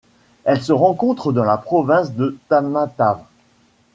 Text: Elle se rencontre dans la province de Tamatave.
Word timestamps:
Elle 0.45 0.59
se 0.63 0.71
rencontre 0.73 1.31
dans 1.31 1.43
la 1.43 1.57
province 1.57 2.13
de 2.15 2.35
Tamatave. 2.49 3.21